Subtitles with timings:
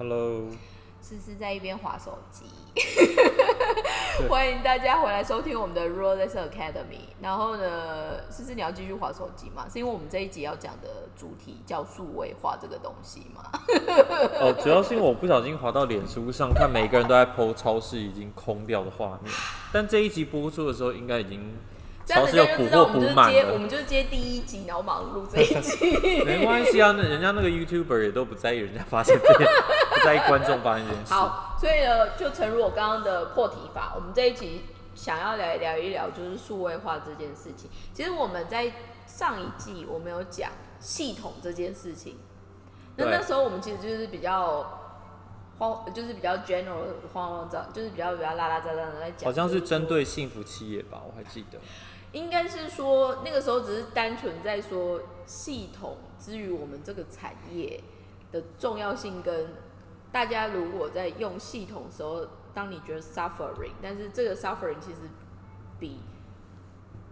[0.00, 0.48] Hello，
[1.02, 2.46] 思思在一边划手机，
[4.30, 7.10] 欢迎大家回来收听我们的 Rolex Academy。
[7.20, 9.66] 然后呢，思思你要继续划手机吗？
[9.70, 13.42] 是因为我们这一集要讲的主题叫数位化这个东西吗？
[14.40, 19.30] 哦，主要是因为我不小心滑到脸书上，看每个人都在 PO 超市已经空掉的画面，
[19.70, 21.58] 但这一集播出的时候应该已经
[22.06, 23.58] 超市有补货补我们就接，我。
[23.58, 26.24] 们就是接第一集，然后马上录这一集。
[26.24, 29.52] 没关系啊，那人家那个 YouTuber 也都不在意人家发现这件，不
[30.04, 31.12] 在意观众发现这件事。
[31.12, 34.62] 好，所以呢，就诚如我刚刚的破题法，我们这一集
[34.94, 37.70] 想要来聊一聊就是数位化这件事情。
[37.92, 38.72] 其实我们在
[39.06, 42.16] 上一季我们有讲系统这件事情，
[42.96, 44.78] 那那时候我们其实就是比较
[45.58, 46.76] 慌，就是比较 general
[47.12, 51.58] 慌慌张，就是比较比较拉拉杂杂的在讲，好像是针对幸福企业吧，我还记得。
[52.12, 57.80] 应该是说那个时候只是单纯在说系统之于我们这个产业
[58.32, 59.46] 的重要性，跟
[60.12, 65.00] 大家如果在用系统的时候，当你觉得 suffering，但是这个 suffering 其实
[65.78, 66.00] 比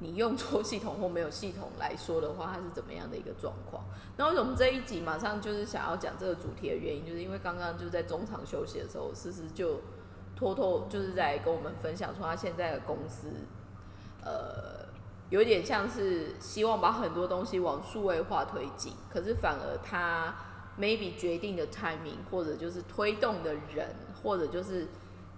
[0.01, 3.85] 你用错系统或没有系统来说的话，它是怎么样的一个状况？
[4.17, 9.81] 那为什么这一集马上就是想要讲这个主题的原因，就是因为刚刚就在中场休息的时候，思思就
[10.37, 13.29] 偷偷就是在跟我们分享说，他现在的公司，
[14.25, 14.87] 呃，
[15.31, 20.35] 有点像是希望把很多东西往数位化推进，可是反而他
[20.79, 24.87] maybe 决定的 timing 或者就是推动的人，或者就是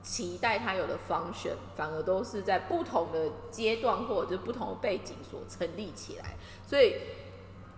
[0.02, 6.36] 期待他有的 function，反而都是在不同的阶段或者就是不同的背景所成立起来。
[6.66, 6.94] 所以，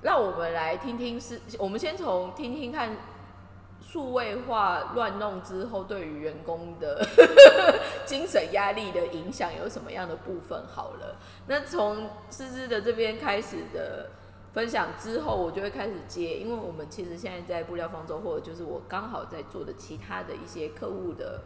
[0.03, 2.97] 让我们来听听是，我们先从听听看
[3.81, 7.05] 数位化乱弄之后对于员工的
[8.07, 11.17] 精神压力的影响有什么样的部分好了。
[11.49, 14.09] 那从思思的这边开始的
[14.53, 21.43] 分享之后，我就会开始接，因为我们其实现在在布料方舟，或者就是我刚好在做的其他的一些客户的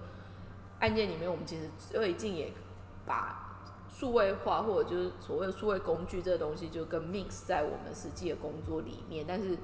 [0.81, 2.53] 案件里面，我们其实最近也
[3.05, 9.57] 把数位化或者就是所谓的数位工具这个东西，就跟 mix 在我们实际的工作里面，但是。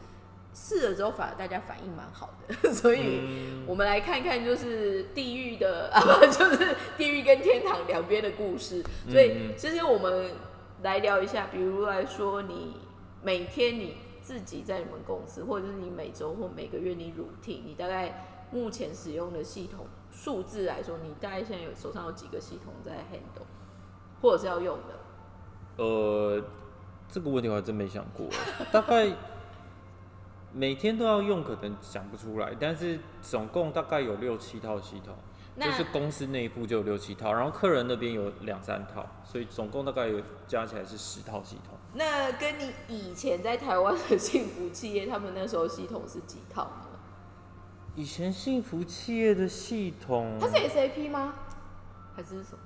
[0.55, 8.85] 试了之后，反而大家反应蛮好的， 所以嗯我们来看看，就是地狱的啊，不就是地狱跟天堂两边的故事。
[9.09, 10.31] 所以嗯，其实我们
[10.83, 12.77] 来聊一下，比如来说，你
[13.23, 23.47] 每天你自己在你们公司，或者是你每周或每个月你 routine，你大概目前使用的系统数字来说，你大概现在有手上有几个系统在 handle，
[24.21, 25.83] 或者是要用的？
[25.83, 26.43] 呃，
[27.09, 28.27] 这个问题我还真没想过，
[28.71, 29.11] 大概
[30.53, 35.15] 每天都要用，可能想不出来，但是总共大概有六七套系统，
[35.59, 41.79] 就是公司内部就有六七套，然后客人那边有两三套，所以总共大概有加起来是十套系统。
[41.95, 46.87] 那跟你以前在台湾的幸福企业，他们那时候系统是几套呢？
[47.95, 51.35] 以前幸福企业的系统，它是 SAP 吗？
[52.17, 52.59] 还是什么？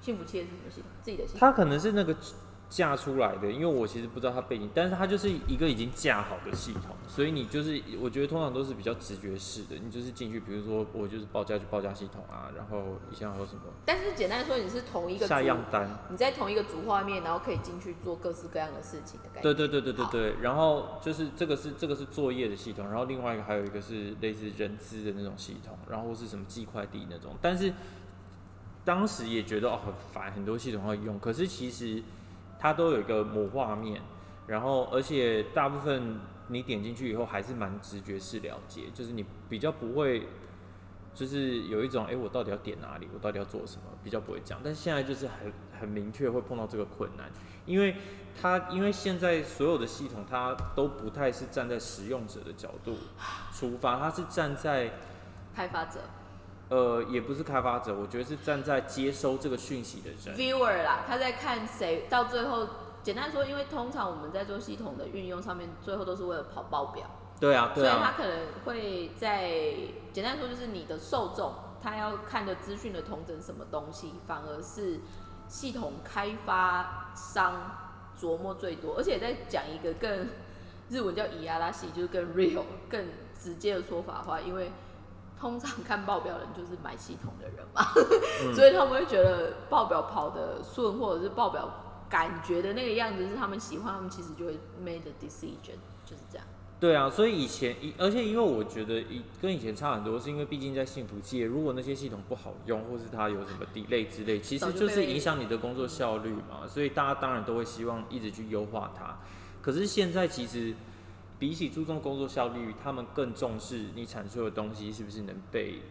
[0.00, 0.90] 幸福企业是什么系统？
[1.02, 1.40] 自己的系统？
[1.40, 2.16] 它可能是那个
[2.68, 19.42] 架出来的，因为我其实不知道它背景，但是它就是一个已经架好的系统，所以你就是我觉得通常都是比较直觉式的，你就是进去，比如说我就是报价就报价系统啊，然后以下还有什么但是简单说，你是同一个下样单，你在同一个主画面，然后可以进去做各式各样的事情的感觉。
[19.42, 27.72] 对对对对对对，然后就是这个是这个是作业的系统，然后另外一个还有一个是类似人资的那种系统，然后是什么寄快递那种，但是
[28.84, 32.02] 当时也觉得哦很烦，很多系统要用，可是其实
[32.58, 34.02] 它都有一个模画面，
[34.46, 40.26] 然后而且大部分你点进去以后还是蛮直觉式了解，就是你比较不会。
[41.14, 43.08] 就是有一种，哎、我到底要点哪里？
[43.12, 43.82] 我到底要做什么？
[44.04, 47.28] 比较不会讲，但是现在就是很很明确会碰到这个困难，
[47.66, 47.96] 因为
[48.40, 52.96] 它因为现在所有的系统它都不太是站在使用者的角度
[53.52, 54.92] 出发，它是站在
[55.52, 55.98] 开发者
[56.68, 60.36] 呃也不是开发者，我觉得是站在接收这个讯息的人。
[60.36, 62.68] viewer 啦，他在看谁到最后。
[63.00, 67.06] 简单说，因为通常我们在做系统的运用上面，最后都是为了跑报表，
[67.40, 69.50] 对啊，所以他可能会在
[70.12, 75.00] 简单说，就是你的受众他要看的资讯的同整什么东西，反而是
[75.46, 77.70] 系统开发商
[78.20, 78.96] 琢磨最多。
[78.98, 80.28] 而且再讲一个更
[80.90, 84.70] 日文叫以阿拉西，就是更 real、更直接的说法的话，因为
[85.38, 87.84] 通常看报表的人就是买系统的人嘛，
[88.54, 91.70] 所以他们会觉得报表跑得顺，或者是报表
[92.08, 94.52] 感觉的那个样子是他们喜欢，他们其实就会
[94.84, 96.46] made a decision，就是这样。
[96.80, 109.18] 对啊，所以以前以而且因为我觉得以跟以前差很多，是因为毕竟在幸福企业，如果那些系统不好用，或是它有什么 delay 之类，其实就是影响你的工作效率嘛，所以大家当然都会希望一直去优化它。
[109.60, 110.72] 可是现在其实
[111.38, 115.82] 比起注重工作效率，他们更重视你产出的东西是不是能被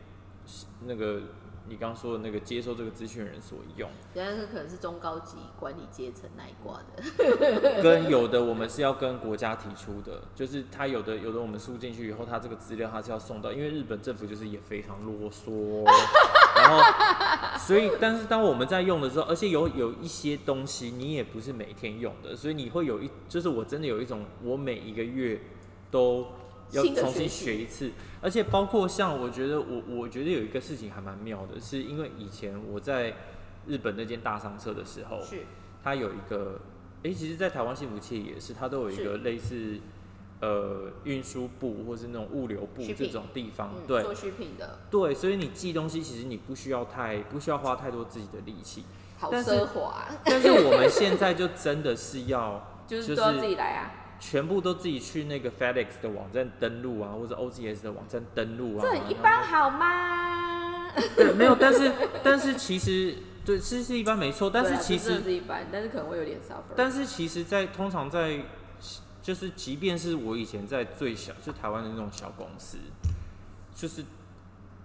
[0.86, 1.22] 那个
[1.70, 3.90] 你刚刚说的那个接受这个资讯人所用。
[4.14, 15.86] 人家是可能是中高级管理阶层那一挂的，跟有的我们是要跟国家提出的，就是他有的有的我们输进去以后，他这个资料他是要送到，因为日本政府就是也非常啰嗦，
[16.68, 25.40] 然后所以但是当我们在用的时候，而且有有一些东西你也不是每天用的，所以你会有一就是我真的有一种我每一个月
[25.90, 26.28] 都
[26.72, 27.92] 要重新学一次，
[28.22, 33.14] 而且包括像我觉得我我觉得有一个事情还蛮妙的，是因为以前我在
[33.66, 35.46] 日本那间大商社的时候，是。
[35.84, 36.60] 它有一个，
[37.04, 39.04] 诶，其实，在台湾幸福企业也是，它都有一是。
[39.06, 39.80] 个类似
[40.40, 48.84] 呃运输部或是那种物流部这种地方，嗯，对做续品的，对，所以你寄东西其实你不需要太不需要花太多自己的力气，
[49.18, 53.92] 好但是奢华， 但是我们现在就真的是要 就是都要自己来啊。
[54.20, 60.90] 全部都自己去那个 FedEx 的网站登录啊，或者 OCS 的网站登录啊，这很一般好吗？
[61.16, 61.92] 对，没有，但是
[62.24, 66.74] 但是其实对是是一般没错，但是其实是一般，但是可能会有点 suffer。
[66.76, 68.40] 但是其实在，通常在，
[69.28, 72.78] 就是即便是我以前在最小，就台湾的那种小公司，
[73.76, 74.02] 就是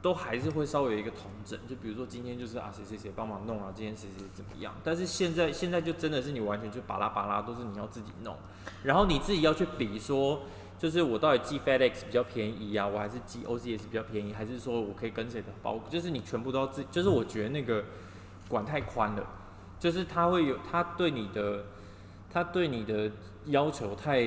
[0.03, 4.75] 都还是会稍微有一个统整，就比如说今天就是啊谁谁谁帮忙弄啊，今天谁谁怎么样。
[4.83, 8.37] 但是现在现在就真的是你完全就巴拉巴拉都是你要自己弄，
[8.83, 10.41] 然后你自己要去比说，
[10.77, 17.85] 就是我到底寄 FedEx 比较便宜啊，我还是寄 OCS 比较便宜，还是说我可以跟谁的包，就是你全部都要自，就是我觉得那个
[18.49, 19.25] 管太宽了，
[19.79, 21.65] 就是他会有他对你的
[22.33, 23.11] 他对你的
[23.47, 24.23] 要求太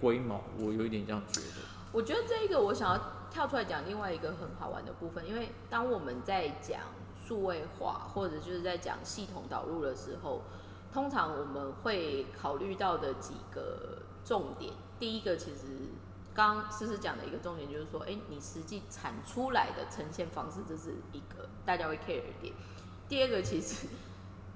[0.00, 1.56] 龟毛，我有一点这样觉得。
[1.92, 6.80] 我觉得这一个我想要跳出来讲另外一个很好玩的部分，因为当我们在讲
[7.26, 10.42] 数位化或者就是在讲系统导入的时候，
[10.92, 14.72] 通常我们会考虑到的几个重点。
[14.98, 15.66] 第一个其实
[16.32, 22.54] 刚刚思思讲的一个重点就是说，哎、你实际产出来的呈现方式，这是一个大家会 care 的点。
[23.08, 23.88] 第二个其实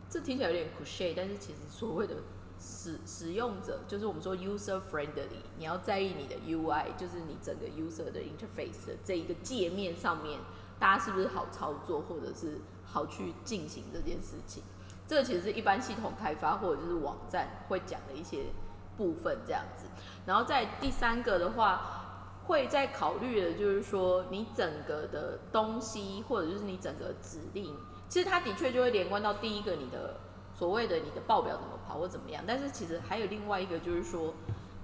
[0.09, 2.15] 这听起来有点 cliche，但是其实所谓的
[2.59, 10.41] 使使用者，就是我们说 user friendly，你要在意你的 UI，就是你整个 user 的 interface 的这一个界面上面，
[10.79, 14.63] 大家是不是好操作，或者是好去进行这件事情。
[15.07, 18.47] 这其实是一般系统开发或者就是网站会讲的一些
[18.97, 19.87] 部分这样子。
[20.25, 27.77] 然后在第三个的话，会在考虑的就是说你整个的东西，或者就是你整个指令，
[28.09, 30.17] 其实它的确就会连贯到第一个你的
[30.55, 32.43] 所谓的你的报表怎么跑或怎么样。
[32.47, 34.33] 但是其实还有另外一个就是说，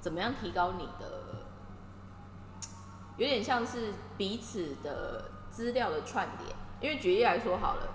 [0.00, 1.46] 怎么样提高你的，
[3.16, 6.56] 有点像是彼此的资料的串联。
[6.80, 7.88] 因为举例来说好了，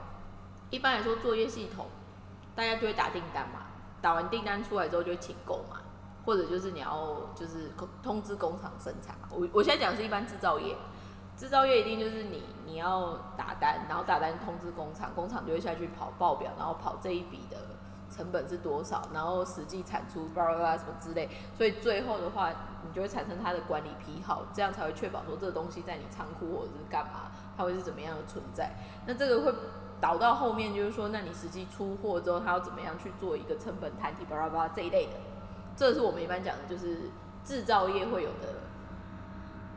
[0.69, 1.87] 一般来说作业系统，
[2.55, 3.65] 大家就会打订单嘛，
[3.99, 5.81] 打完订单出来之后就会请购嘛，
[6.23, 7.71] 或者就是你要就是
[8.03, 9.27] 通知工厂生产嘛。
[9.31, 10.77] 我我现在讲是一般制造业，
[11.37, 17.57] 制造业一定就是你你要打单，然后打单通知工厂，工厂就会下去跑报表，然后跑这一笔的
[18.09, 22.49] 成本是多少，然后实际产出巴拉巴拉什么之类，所以最后的话，
[22.85, 28.71] 你就会产生它的管理批号，这样才会确保说这个东西在你仓库或者是干嘛，它会是怎么样的存在。
[29.05, 29.53] 那这个会
[29.99, 35.13] 导到后面就是说，那你实际出货之后，它要怎么样去做一个成本摊提巴拉巴拉这一类的，
[35.75, 37.09] 这是我们一般讲的，就是
[37.43, 38.53] 制造业会有的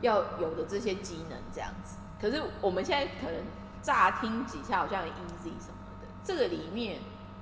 [0.01, 1.97] 要有的这些机能这样子。
[2.21, 3.43] 可是我们现在可能
[3.81, 6.99] 乍听几下好像很 easy 什么的，这个里面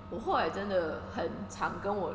[0.09, 2.13] 我后来真的很常跟我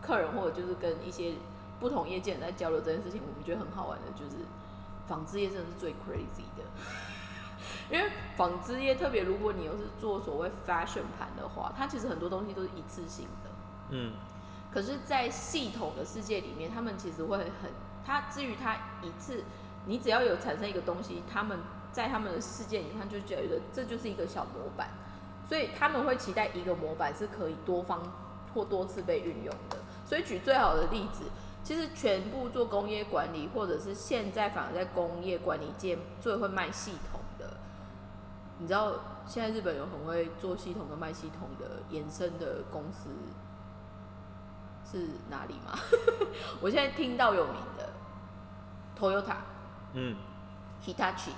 [0.00, 1.34] 客人或者就是跟一些
[1.78, 4.44] 不同业界人在交流这件事情，我们觉得很好玩的，就是
[5.06, 6.64] 纺织业真的是最 crazy 的。
[7.90, 13.50] 因为纺织业特别，如果你又是做所谓 fashion 盘的话，它其实很多东西都是一次性的。
[13.90, 14.14] 嗯，
[14.72, 17.70] 可是，在系统的世界里面，他们其实会很，
[18.04, 19.44] 它至于它一次，
[19.86, 21.58] 你只要有产生一个东西，他们
[21.90, 24.88] 在他们的世界里面，他就觉得这就是一个小模板，
[25.48, 28.00] 所以他们会期待一个模板是可以多方
[28.54, 29.78] 或多次被运用的。
[30.06, 31.24] 所以举最好的例子，
[31.64, 37.56] 其实全部做工业管理，或者是现在反而在工业管理界最会卖系统的，
[38.58, 38.92] 你知道
[39.26, 43.10] 现在日本有很会做系统跟卖系统的衍生的公司
[44.84, 45.78] 是哪里吗？
[46.60, 47.90] 我现在听到有名的
[48.98, 49.36] Toyota、
[49.94, 50.16] 嗯。
[50.84, 51.32] Hitachi，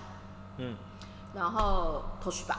[0.59, 0.77] 嗯。
[1.35, 2.57] 然后 Toshiba，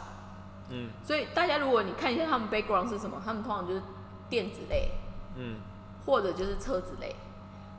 [0.70, 0.90] 嗯。
[1.04, 3.82] 所以大家如果你看一下他们 background 是什么，他们通常就是
[4.30, 4.92] 电子类。
[5.36, 5.60] 嗯。
[6.06, 7.16] 或者就是车子类，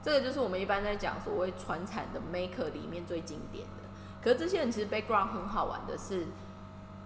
[0.03, 3.85] 这个就是我们一般在讲所谓传产的 maker 里面最经典的。
[4.21, 6.27] 可是这些人其实 background 很好玩的是，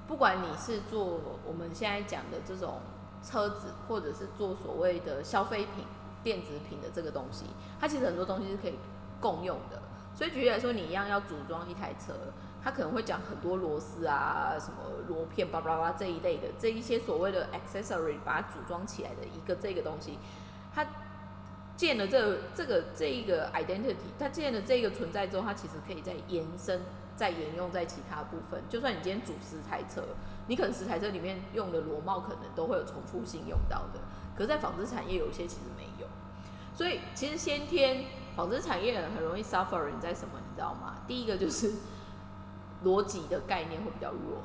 [0.08, 2.80] 不管你是做我们现在讲的这种
[3.22, 5.84] 车子，或者是做所谓的消费品、
[6.22, 7.44] 电子品的这个东西，
[7.78, 8.78] 它其实很多东西是可以
[9.20, 9.82] 共用的。
[10.20, 12.12] 所以举例来说，你一样要组装一台车，
[12.62, 14.76] 它可能会讲很多螺丝啊、什么
[15.08, 20.18] 螺片、叭叭叭这一类的，这一些所谓的 accessory 把它组装起来的一个这个东西，
[20.74, 20.86] 它
[21.74, 26.82] 建了这这个这一个 identity，它建了这个存在之后，它其实可以再延伸、
[27.16, 28.62] 再沿用在其他部分。
[28.68, 30.04] 就算你今天组十台车，
[30.48, 34.00] 你可能十台车里面用的螺帽可能都会有重复性用到的，
[34.36, 36.06] 可是，在纺织产业有些其实没有。
[36.74, 38.04] 所以，其实先天
[38.40, 40.94] 纺织产业很容易 suffer，你在什么，你知道吗？
[41.06, 41.74] 第一个就是
[42.86, 44.40] 逻辑的概念会比较弱，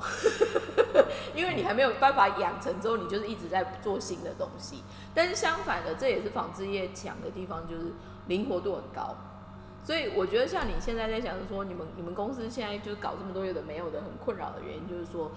[1.34, 4.82] 因为你还没有办法养成之后，你就是一直在做新的东西。
[5.14, 7.94] 但是相反的，这也是纺织业强的地方，就是
[8.26, 9.16] 灵活度很高。
[9.82, 15.32] 所以我觉得像你现在在想说，你们你们公司现在就是搞这么多有的没有的很困扰的原因，就是说，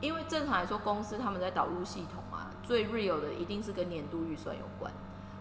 [0.00, 4.92] 因为正常来说公司他们在导入系统啊，最 real 的一定是跟年度预算有关。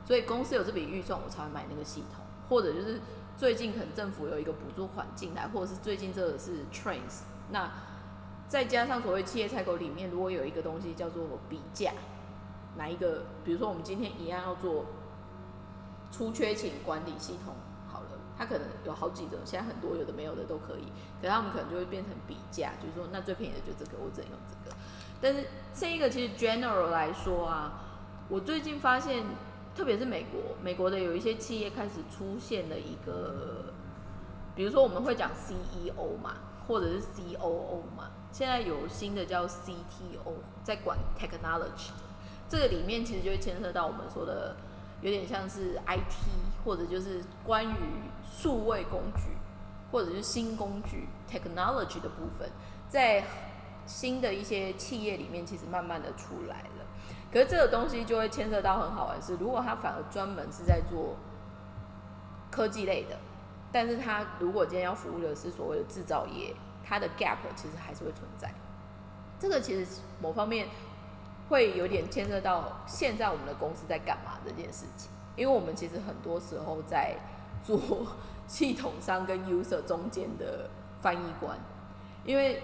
[0.06, 3.02] 所以公司有这笔预算，我才会买那个系统，或者就是
[3.36, 7.22] 最近可能政府有一个补助款进来，或者是最近这个是 trains，
[7.52, 7.72] 那
[8.48, 11.94] 再加上所谓企业采购里面，如果有一个东西叫做比价，
[12.78, 14.86] 哪一个，比如说我们今天一样要做
[16.12, 17.56] 出缺勤管理系统，
[17.88, 20.84] 好了，它可能有好几种，现在很多有的没有的都可以，
[21.22, 24.76] 可他们可能就会变成比价，就是说那最便宜的就这个，我只能用这个。
[25.20, 27.82] 但是这一个其实 general 来说啊，
[28.30, 29.24] 我最近发现。
[29.76, 33.74] 特别是美国，美国的有一些企业开始出现了一个，
[34.56, 36.36] 比如说我们会讲 CEO 嘛，
[36.68, 41.90] 或者是 COO 嘛，现在有新的叫 CTO 在管 technology，
[42.48, 44.56] 这个里面其实就会牵涉到我们说的
[45.02, 47.76] 有点像是 IT 或者就是关于
[48.24, 49.22] 数位工具
[49.92, 52.50] 或者是新工具 technology 的部分，
[52.88, 53.24] 在
[53.86, 56.86] 新的一些企业里面其实慢慢的出来了。
[57.32, 61.16] 可是这个东西就会牵涉到很好玩是，如果他反而专门是在做
[62.52, 63.18] 科技类的，
[63.72, 66.54] 但是他如果今天要服务的是所谓的制造业，
[66.86, 68.54] 它的 gap 其实还是会存在。
[69.40, 70.68] 这个其实某方面
[71.50, 77.18] 会有点牵涉到现在我们的公司在干嘛这件事情，因为我们其实很多时候在
[77.66, 77.80] 做
[78.46, 80.70] 系统商跟 user 中间的
[81.02, 81.58] 翻译官，
[82.24, 82.62] 因为。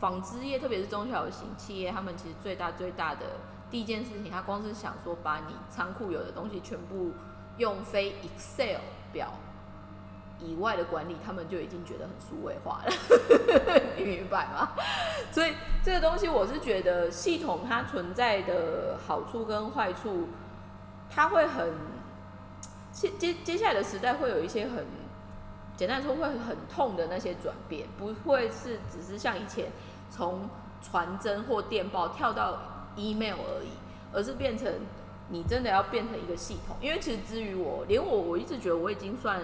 [0.00, 3.26] 纺织业，特别是中小型企业，他们其实最大最大的
[3.70, 7.12] 第一件事情，他光是想说把你仓库有的东西全部
[7.56, 8.78] 用非 Excel
[9.12, 9.32] 表
[10.38, 12.92] 以外的管理，他们就已经觉得很数位化了，
[13.98, 14.70] 你明白吗？
[15.32, 15.52] 所以
[15.82, 20.28] 这个东西，我是觉得系统它存在的好处跟坏处，
[21.10, 21.74] 它会很
[22.92, 24.86] 接接接下来的时代会有一些很
[25.76, 29.66] 简单说会很痛的那些转变，不会是只是像以前。
[30.10, 30.48] 从
[30.80, 32.58] 传真或电报跳到
[32.96, 33.70] email 而已，
[34.12, 34.72] 而是变成
[35.28, 36.76] 你真的要变成一个系统。
[36.80, 39.40] 因为其实至于我，连我我一直觉得我已经算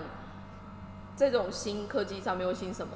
[1.16, 2.92] 这种新科技上面或新什么，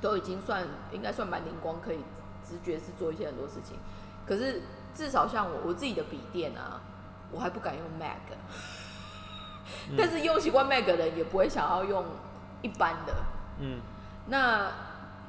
[0.00, 1.98] 都已经算应该算蛮灵光，可以
[2.44, 3.76] 直觉是做一些很多事情。
[4.26, 4.62] 可是
[4.94, 6.80] 至少像我我自己的笔电啊，
[7.30, 8.36] 我还不敢用 Mac。
[9.96, 12.04] 但是用习惯 Mac 的人也不会想要用
[12.62, 13.14] 一般的。
[13.60, 13.80] 嗯，
[14.26, 14.85] 那。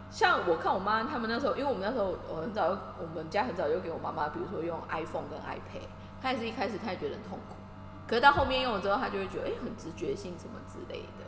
[0.10, 5.88] 像我看我妈他们那时候，因为我们那时候我很早，我们家很早就给我妈妈，比如说用 iPhone 跟 iPad，
[6.22, 7.56] 她也是一开始她也觉得很痛苦，
[8.08, 11.26] 可是到后面用了之后，她就会觉得哎很直觉性什么之类的。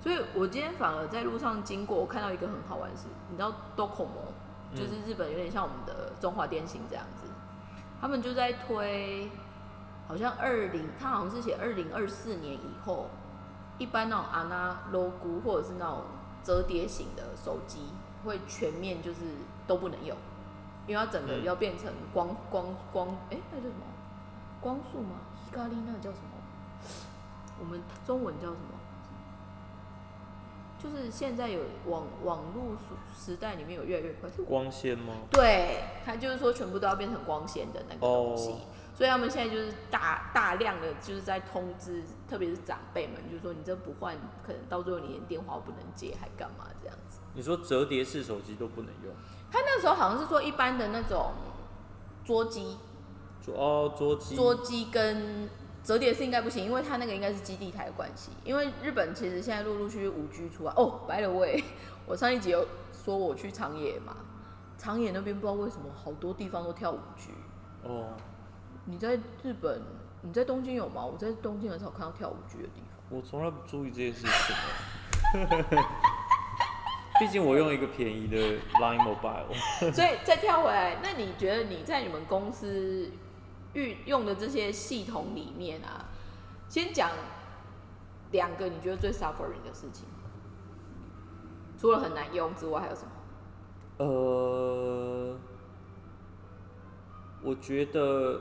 [0.00, 4.30] 所以我今天反而在路上经过，我看到一个很好玩的事，你知道 Docomo，
[4.74, 7.26] 就是日本有点像我们的中华电信这样子，
[8.00, 9.30] 他们就在推，
[10.06, 13.08] 好像二零，他好像是写二零二四年以后，
[13.78, 16.02] 一般那种 Ana logo 或者是那种
[16.44, 17.88] 折叠型的手机。
[18.24, 19.20] 会全面就是
[19.66, 20.16] 都不能用，
[20.86, 23.84] 因为它整个要变成光光光，哎，那叫什么？
[24.60, 25.20] 光速吗？
[25.52, 26.28] 咖喱那个叫什么？
[27.60, 28.80] 我们中文叫什么？
[30.76, 32.76] 就是现在有网网络
[33.16, 35.14] 时代里面有越来越快，光纤吗？
[35.30, 38.54] 对，它就是说全部都要变成光纤的那个东西，
[38.94, 44.14] 所以他们现在就是大大量的就是在通知，特别是长辈们，就是说你这不换，
[44.46, 47.18] 可能到最后你连电话不能接，还干嘛这样子？
[47.34, 49.12] 你说折叠式手机都不能用？
[49.50, 51.32] 他那时候好像是说一般的那种
[52.24, 52.76] 桌机，
[53.44, 55.48] 桌哦桌机，桌机跟
[55.82, 58.30] 折叠式应该不行，因为它那个应该是基地台的关系。
[58.44, 61.02] 因为日本其实现在陆陆续续五 G 出来哦。
[61.06, 61.62] By the way，
[62.06, 64.16] 我上一集有说我去长野嘛，
[64.78, 67.30] 长野那边不知道为什么好多地方都跳五 G。
[67.82, 68.14] 哦，
[68.86, 69.82] 你在日本，
[70.22, 71.04] 你在东京有吗？
[71.04, 73.18] 我在东京很少看到跳五 G 的地方。
[73.18, 74.56] 我从来不注意这些事情。
[77.20, 78.36] 毕竟我用一个便宜的
[78.80, 79.54] Line Mobile，
[79.92, 83.10] 所以再跳回来，那你觉得你在你们公司
[83.74, 86.06] 运用的这些系统里面啊，
[86.68, 87.10] 先讲
[88.32, 90.06] 两个你觉得最 suffering 的事情，
[91.78, 93.10] 除了很难用之外，还有什么？
[93.98, 95.38] 呃，
[97.42, 98.40] 我觉得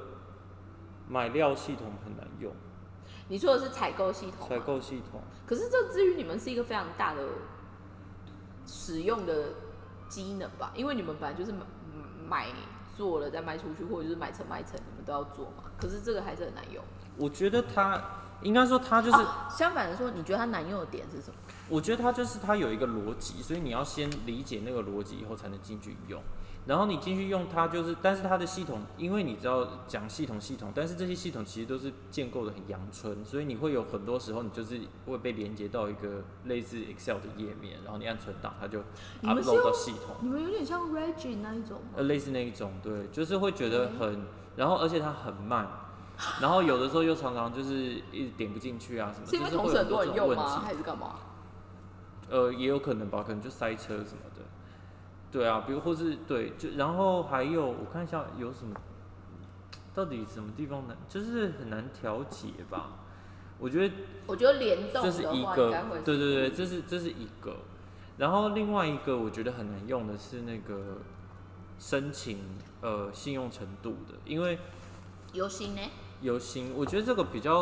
[1.07, 2.51] 买料系统很难用，
[3.27, 4.63] 你说的是采购系统采吗？
[4.65, 5.21] 购系统。
[5.45, 7.23] 可是这至于你们是一个非常大的
[8.65, 9.49] 使用的
[10.07, 10.71] 机能吧？
[10.75, 11.65] 因为你们本来就是买
[12.27, 12.47] 买
[12.95, 15.63] 做了再卖出去，或者就是买成卖成，你们都要做嘛。
[15.77, 16.83] 可是这个还是很难用。
[17.17, 18.01] 我觉得它
[18.41, 21.35] 应该说它就是，哦相反的说，你觉得它难用的点是什么？
[21.69, 26.21] 我觉得它就是它有一个逻辑，所以你要先理解那个逻辑以后才能进去用。
[26.65, 38.79] 然后你进去用它，就是，但是它的系统，因为你知道讲系统系统，但是这些系统其实都是建构的很阳春，所以你会有很多时候你就是会被连接到一个类似 Excel 的页面，然后你按存档，它就
[39.23, 40.15] upload 到系统。
[40.21, 41.95] 你们有点像 Reggie 那一种吗？
[41.97, 45.67] 呃，类似那一种，对，就是会觉得很，然后而且它很慢，
[46.41, 50.55] 然后有的时候又常常就是一直点不进去啊什么，是因为同时很多问人用吗？
[50.59, 50.65] 题。
[50.65, 51.15] 还是干嘛？
[52.29, 54.32] 呃，也有可能吧，可能就塞车什么的。
[55.33, 58.75] 对啊，比如或是对，就然后还有我看一下有什么，
[59.95, 62.99] 到底什么地方难，就是很难调节吧。
[63.57, 63.95] 我觉得
[64.27, 65.71] 我觉得联动这，是一个
[66.05, 67.57] 对对对，这是这是一个。
[68.17, 70.99] 然后另外一个我觉得很难用的是那个
[71.79, 72.37] 申请
[72.81, 74.59] 呃信用程度的，因为
[75.33, 75.81] 游心呢。
[76.21, 77.57] 游行，我觉得这个比较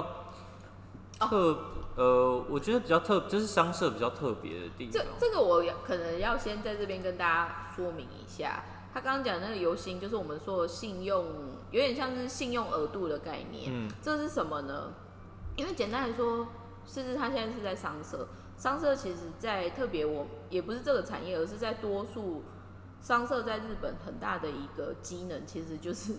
[1.20, 1.60] 哦特、
[1.96, 5.08] 呃，我觉得比较特，就是商社比较特别的地这方。
[5.20, 11.26] 这这个我要可能要先在这边跟大家说明一下，他刚刚讲的那个游行，就是我们说的信用，
[11.72, 13.72] 有点像是信用额度的概念。
[13.74, 14.94] 嗯，这是什么呢？
[15.58, 16.48] 因为简单来说，
[16.86, 22.44] 甚至他现在是在商社，商社其实在特别我也不是这个产业，而是在多数
[23.02, 26.14] 商社在日本很大的一个机能，其实就是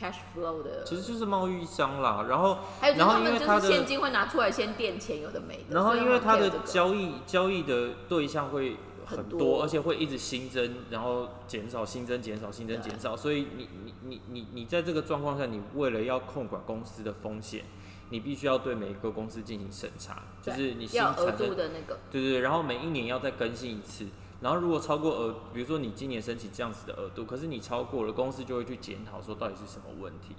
[0.00, 0.82] cash flow 的。
[0.84, 5.74] 其实就是贸易商啦，然后还有就是然后他们因为它的就是现金会拿出来先垫钱，有的没的。
[5.74, 17.64] 然后因为他的交易交易的对象会很多，而且会一直新增，然后减少、新增、减少、新增、减少，所以你你你你你在这个状况下，你为了要控管公司的风险，
[18.10, 21.98] 你必须要对每一个公司进行审查，就是你新要额产生度的那个。
[22.10, 24.06] 对对对，然后每一年要再更新一次，
[24.40, 30.34] 然后如果超过额，比如说你今年申请这样子的额度，可是你超过了，公司就会去检讨说到底是什么问题，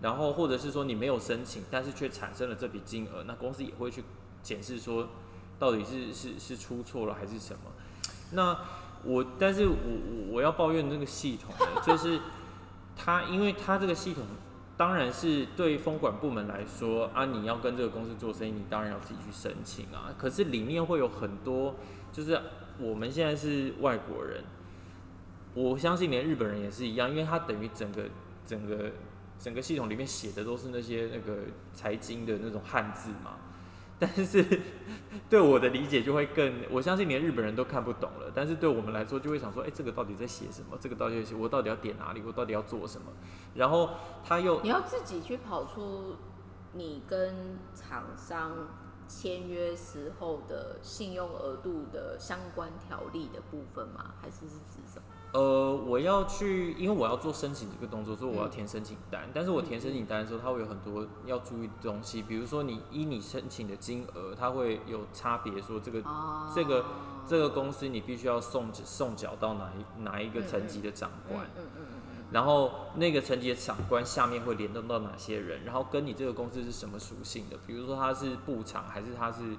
[0.00, 4.02] 然后或者是说你没有申请，但是却产生了这笔金额，那公司也会去
[4.42, 5.08] 检视说
[5.58, 7.60] 到底是是是出错了还是什么。
[8.32, 8.58] 那
[9.04, 12.20] 我，但是我我我要抱怨这个系统，就是
[12.96, 14.24] 它，因为它这个系统。
[14.76, 20.14] 当然是对风管部门来说啊，你要跟这个公司做生意，你当然要自己去申请啊。
[20.16, 21.74] 可是里面会有很多，
[22.12, 22.40] 就是
[22.78, 24.44] 我们现在是外国人，
[25.54, 28.04] 我相信连日本人也是一样，因为他等于整个
[28.46, 28.90] 整个
[29.38, 33.36] 整个系统里面写的都是那些那个财经的那种汉字嘛。
[34.00, 34.44] 但是
[35.28, 38.30] 对我的理解就会更，我相信连日本人都看不懂了。
[38.32, 40.78] 但是对我们来说，就会想说，哎、这个到底在写什么？
[40.80, 42.22] 这个到底在写，我到底要点哪里？
[42.24, 43.10] 我到底要做什么？
[43.56, 43.90] 然后
[44.24, 46.14] 他又你要自己去跑出
[46.74, 48.52] 你跟厂商
[49.08, 54.14] 签约时候的信用额度的相关条例的部分吗？
[54.20, 55.02] 还是是指什么？
[55.32, 59.28] 呃，我要去，因为我要做申请这个动作，所以我要嗯填申请单。
[59.34, 66.84] 但是我填申请单的时候，它会有很多要注意的东西，比如说你依你申请的金额，它会有差别，说这个啊这个
[67.26, 71.86] 这个公司你必须要送送缴到哪一哪一个层级的长官，嗯嗯嗯
[72.30, 79.56] 然后那个层级的长官下面会联动到哪些人，然后跟你这个公司是什么属性的，比如说他是布厂，还是他是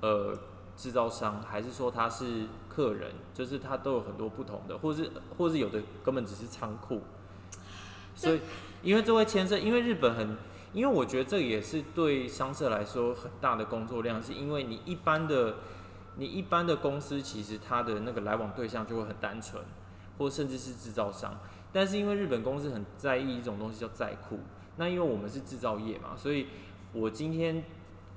[0.00, 0.36] 呃
[0.76, 7.00] 制造商，还是说他是客人，就是他都有很多不同的，或是或是有的根本只是仓库，
[8.14, 8.40] 所以
[8.82, 10.36] 因为这会牵涉，因为日本很。
[10.72, 15.56] 因为我觉得这也是对商社来说很大的工作量，是因为你一般的，
[16.14, 19.60] 你一般的公司其实它的那个来往对象就会很单纯，
[20.16, 21.40] 或甚至是制造商。
[21.72, 24.38] 但是因为日本公司很在意一种东西叫在库，
[24.76, 26.48] 那因为我们是制造业嘛，所以
[26.92, 27.62] 我今天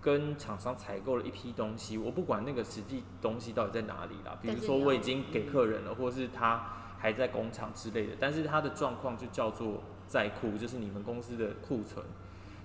[0.01, 12.05] 跟厂商采购了一批东西，我不管那个实际东西到底在哪里啦，比如说我已经给客人了，或是他还在工厂之类的，但是他的状况就叫做在库，就是你们公司的库存。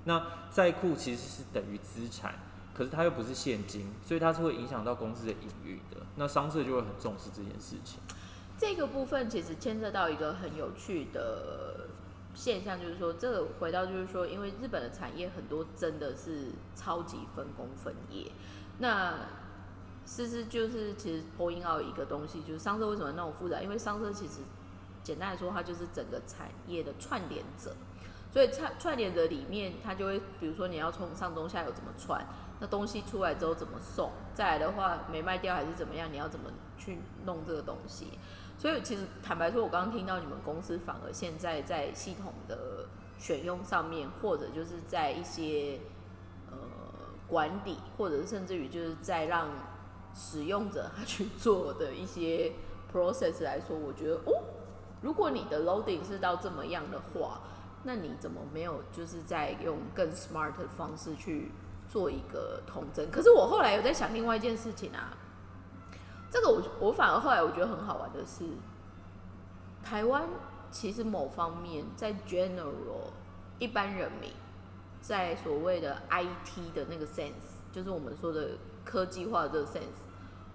[0.05, 2.35] 那在库其实是等于资产，
[2.73, 5.99] 可是它又不是现金，所以它是会影响到公司的营运的。
[6.17, 8.01] 那商社就会很重视这件事情。
[8.59, 11.87] 这个部分其实牵涉到一个很有趣的
[12.35, 18.33] 现象，就是说，这个回到就是说，因为日本的产业很多真的是超级分工分业。
[18.79, 19.15] 那
[20.05, 23.61] 思思就是其实 point out 一个东西，就是商社为什么那么复杂？
[23.61, 24.41] 因为商社其实
[25.05, 27.73] 简单来说，它就是整个产业的串联者。
[28.31, 32.27] 所以串串联者里面，它就会比如说你要从上中下游怎么串，
[32.61, 34.11] 那东西出来之后怎么送？
[34.35, 36.13] 再来的话没卖掉还是怎么样？
[36.13, 38.19] 你要怎么去弄这个东西？
[38.59, 45.79] 所以其实坦白说，我刚刚听到你们公司反而现在在系统的选用上面，或者就是在一些
[46.51, 46.59] 呃
[47.29, 49.49] 管理，或者是甚至于就是在让
[50.13, 52.53] 使用者他去做的一些
[52.93, 54.43] process 来说，我觉得哦，
[55.03, 57.41] 如果你的 loading 是到这么样的话，
[57.85, 61.53] 那你怎么没有就是在用更 smart 的方式去
[61.89, 63.09] 做一个统整？
[63.09, 65.17] 可是我后来有在想另外一件事情啊，
[66.31, 68.45] 这个我我反而后来我觉得很好玩的是，
[69.83, 70.29] 台湾
[70.71, 73.11] 其实某方面在 general
[73.59, 74.31] 一般人民
[75.01, 78.51] 在所谓的 IT 的那个 sense，就是我们说的
[78.85, 80.05] 科技化的这个 sense，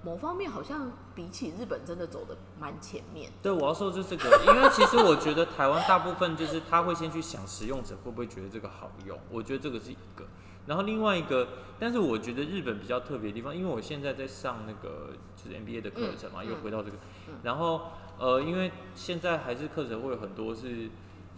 [0.04, 3.32] 某方面好像比起日本真的走的蛮前面。
[3.42, 10.24] 对，我要说的就是这个，因为其实我觉得台湾大部分就是他会先去想使用者会不会觉得这个好用，我觉得这个是一个。
[10.68, 11.48] 然后另外一个，
[11.80, 16.98] 但是我觉得日本比较特别的地方，因为我现在在上那个就是 MBA 的课程嘛，嗯又回到这个
[17.28, 20.90] 嗯，然后呃，因为现在还是课程会有很多是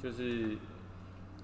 [0.01, 0.57] 就是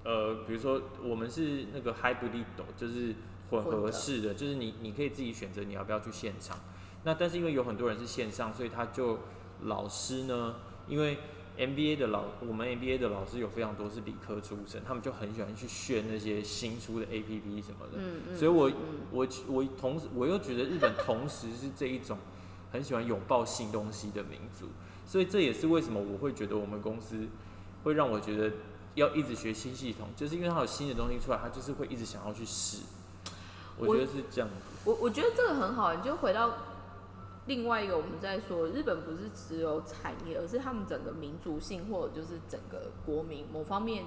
[0.04, 2.44] 呃，比如说我们是那个 hybrid，
[2.76, 3.14] 就是
[3.50, 6.58] 混合式的，就是你你可以自己选择你要不要去现场。
[7.04, 9.18] 那但是因为有很多人是线上，所以他就
[9.62, 10.54] 老师呢，
[10.86, 11.18] 因为
[11.66, 17.98] MBA 的老我们 MBA 的老师有非常多是理科出身，他们就很喜欢去炫那些新出的 APP 什么的。
[17.98, 18.74] 嗯嗯，所以我嗯
[19.12, 22.18] 我我同时我又觉得日本同时是这一种
[22.72, 24.66] 很喜欢拥抱新东西的民族，
[25.06, 27.28] 所以这也是为什么我会觉得我们公司
[27.84, 28.50] 会让我觉得
[28.96, 32.78] 要一直学新系统，就是因为它有新的东西出来，它就是会一直想要去试。
[33.78, 34.54] 我我觉得是这样子。
[34.84, 36.50] 我我觉得这个很好，你就回到
[37.46, 44.04] 另外一个，我们在说日本不是只有产业，而是他们整个民族性或者就是整个国民某方面，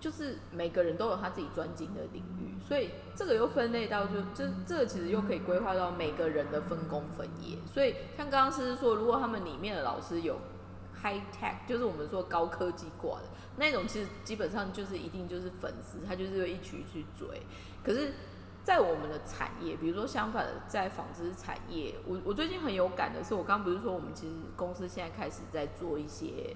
[0.00, 7.56] 就是每个人都有他自己专精的领域，所以这个又分类到就这这其实又可以规划到每个人的分工分业。
[7.72, 10.36] 所以像刚刚诗诗说，如果他们里面的老师有
[11.00, 17.40] high tech，就是我们说高科技挂的那种，其实基本上就是一定就是粉丝，他就是会一起去追。
[17.84, 18.12] 可是，
[18.62, 26.54] 在我们的产业，比如说相反的，在纺织产业，我我最近很有感的是，我刚刚不是说我们其实公司现在开始在做一些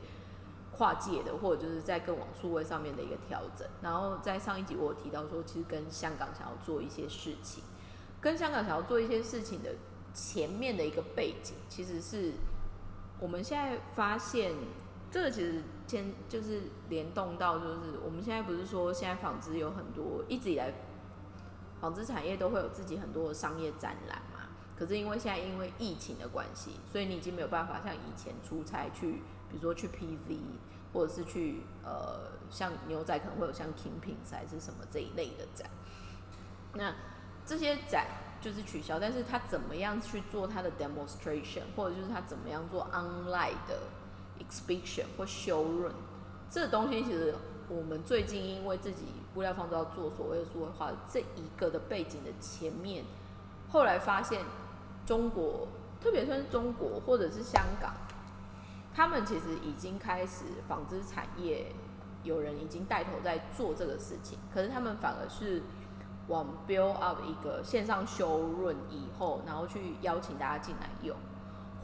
[0.76, 3.66] 跨界的，或者就是在更往数位上面的一个调整。
[3.80, 7.64] 然后在上一集我有提到说，其实跟香港想要做一些事情，
[8.20, 9.70] 跟香港想要做一些事情的
[10.12, 12.32] 前面的一个背景，其实是
[13.18, 14.52] 我们现在发现，
[15.10, 20.70] 这个其实先就是联动到，就是我们现在不是说现在纺织有很多一直以来。
[21.84, 30.38] 纺织产业都会有自己很多的商业展览嘛，可是因为现在因为疫情的关系，所以你已经没有办法像以前出差去，比如说去 PV，
[30.94, 35.68] 或者是去呃像牛仔可能会有像 Kingpins 还是什么这一类的展。
[36.72, 36.94] 那
[37.44, 38.06] 这些展
[38.40, 43.82] 就是取消，但是他怎么样去做他的 demonstration，或者就是他怎么样做 online 的
[44.38, 45.92] exhibition 或 showroom，
[46.48, 47.34] 这东西其实
[47.68, 53.04] 我们最近因为自己布料方都要做所谓的数位化，这一个的背景的前面，
[53.70, 54.42] 后来发现
[55.06, 55.66] 中国，
[56.00, 57.94] 特别是中国或者是香港，
[58.94, 61.72] 他们其实已经开始纺织产业
[62.22, 65.62] 有人已经带头在做这个事情，可是他们反而是
[66.28, 71.16] 往 build up 一个线上修润以后，然后去邀请大家进来用，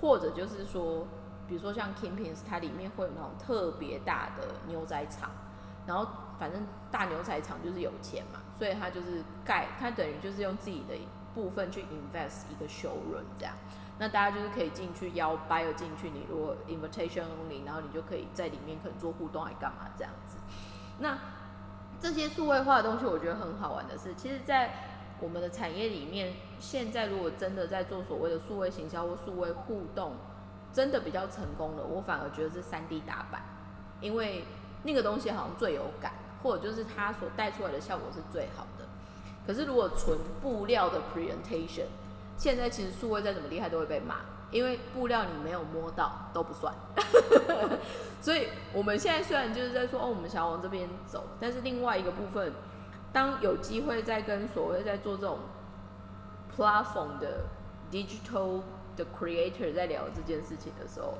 [0.00, 1.06] 或者就是说，
[1.48, 5.30] 比如说像 Kingpins，它里面会有那种特别大的牛仔厂。
[5.86, 6.06] 然后
[6.38, 10.94] 反正大牛仔厂就是有钱嘛，所以他就是盖，他等于就是用自己的
[11.34, 13.54] 部分去 invest 一个 showroom 这样，
[13.98, 20.36] 那大家就是可以进去邀 buyer 进去，你如果 invitation only，然后你就可以在里面可能做互动还干嘛这样子。
[20.98, 21.18] 那
[22.00, 24.70] 这些数位化的东西，我觉得很好玩的是，其实，在
[25.20, 30.14] 我们的产业里面，现在如果真的在做所谓的数位行销或数位互动，
[30.72, 33.42] 真的比较成功的，我反而觉得是三 D 打版，
[34.00, 34.44] 因为
[34.82, 36.12] 那个东西好像最有感，
[36.42, 38.86] 或者就是它所带出来的效果是最好的。
[39.46, 41.86] 可是如果纯布料的 presentation，
[42.36, 44.16] 现在其实数位再怎么厉害都会被骂，
[44.50, 46.72] 因为布料你没有摸到都不算。
[48.20, 52.52] 所以我们现在虽然就是在说哦，我们想要往这边走，但是另外一个部分，
[53.12, 55.38] 当有机会在跟所谓在做这种
[56.56, 57.44] platform 的
[57.90, 58.60] digital
[58.96, 61.14] 的 creator 在聊这件事情的时候，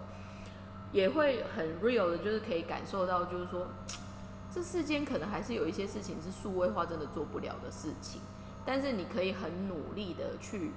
[0.93, 3.67] 也会很 real 的，就是可以感受到，就是说，
[4.53, 8.21] 这世间可能还是有一些事情是数位化真的做不了的事情，
[8.65, 10.73] 但是你可以很努力的去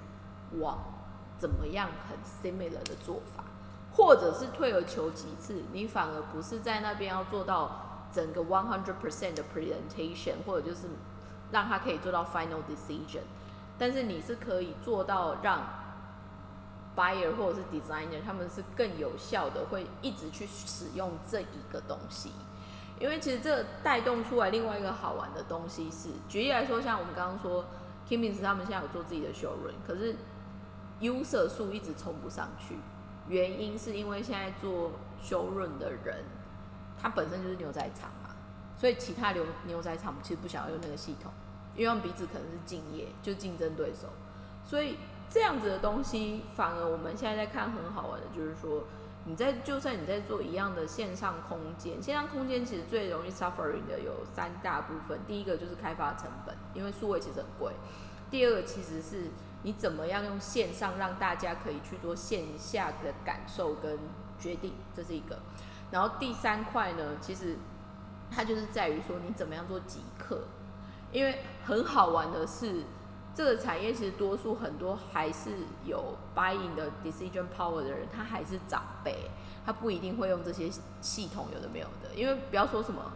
[0.60, 0.78] 往
[1.40, 3.44] 怎么样很 similar 的做法，
[3.92, 10.88] 或者是退而求其次，你反而不是在那边要做到整个 one hundred percent 的 presentation，或者就是
[11.52, 13.22] 让他可以做到 final decision，
[13.80, 15.62] 但是你是可以做到让
[16.96, 22.32] buyer 或者是 designer 他们是更有效的，会一直去使用这一个东西。
[23.00, 27.66] 因为其实这带动出来另外一个好玩的东西是，举例来说，像我们刚刚说
[28.08, 30.16] Kimmins 他们现在有做自己的 showroom，可是
[31.02, 32.78] user 数一直冲不上去，
[33.28, 36.24] 原因是因为现在做 showroom 的人，
[37.02, 38.30] 他本身就是牛仔厂嘛，
[38.78, 41.32] 所以其他牛牛仔厂其实不想要用那个系统，
[41.76, 44.08] 因为他们彼此可能是竞业，就竞争对手，
[44.64, 44.98] 所以
[45.34, 48.84] 这样子的东西，反而我们现在在看很好玩的，就是说。
[49.26, 55.18] 你在就算你在做一样的线上空间，线上空间其实最容易 suffering 的有三大部分。
[55.26, 57.72] 第一个就是开发成本，因为数位其实很贵。
[58.30, 63.98] 第二个其实是你怎么样用线上让大家可以去做线下的感受跟
[64.38, 65.40] 决定，这是一个。
[65.90, 67.56] 然后第三块呢，其实
[68.30, 70.42] 它就是在于说你怎么样做即刻，
[71.14, 72.84] 因为很好玩的是。
[73.36, 75.50] 这个产业其实多数很多还是
[75.86, 79.32] 有 buying 的 decision power 的人，他还是长辈，
[79.66, 80.70] 他不一定会用这些
[81.02, 82.14] 系统，有的没有的。
[82.16, 83.12] 因为不要说什么，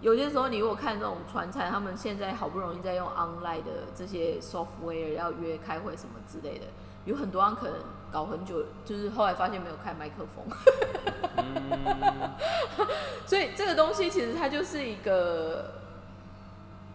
[0.00, 6.66] 有些时候你如果看这种传菜，他们现在好不容易在用 online 的这些 software 要约开会什么之类的，
[7.04, 7.74] 有很多人可能
[8.12, 10.44] 搞很久，就是后来发现没有开麦克风。
[13.26, 15.84] 所以这个东西其实它就是一个。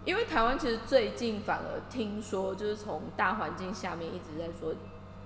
[0.03, 4.73] 因为台湾其实最近反而听说，就是从大环境下面一直在说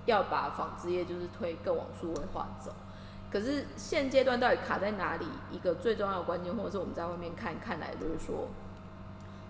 [0.04, 2.70] 要把纺织业就是推更往数位化走，
[3.30, 5.26] 可是现阶段到底卡在哪里？
[5.50, 8.48] 一个最重要的关键，或者是我们在外面看看来，就是说，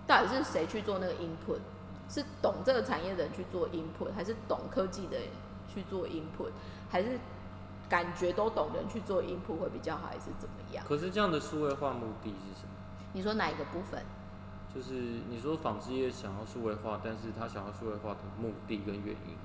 [0.07, 1.59] 到底是谁去做那个 input？
[2.09, 5.27] 是懂这个产业的人去做 input，还是懂科技的人
[5.67, 6.51] 去做 input，
[6.89, 7.19] 还是
[7.89, 10.85] 感觉都懂的人去做 input 会比较好，还是怎么样？
[10.87, 12.69] 可是这样的数位化目的是什么？
[13.11, 14.01] 你说哪一个部分？
[14.75, 14.93] 就是
[15.29, 19.35] 你说纺织业想要数位化，但是他想要数位化的目的跟原因。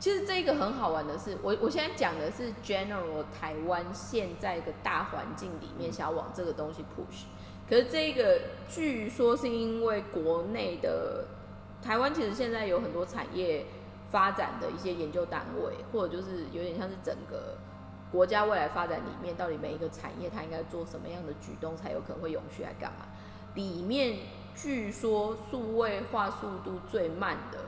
[0.00, 7.24] 其实这个很好玩的是，我我现在讲的是 general 台湾现在的大环境里面想要往这个东西 push。
[7.68, 11.24] 可是这个据说是因为国内的
[11.80, 13.64] 台湾其实现在有很多产业
[14.10, 17.56] 发展的一些研究单位，或者就是有点像是整个
[18.10, 23.06] 国家未来发展里面，到底每一个产业它应该做什么样的举动才有可能会永续来干嘛？
[23.54, 24.18] 里面。
[24.54, 27.58] 据说数位化速度最慢的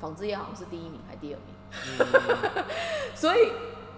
[0.00, 2.64] 纺织业好像是第一名还是第二名，
[3.14, 3.52] 所以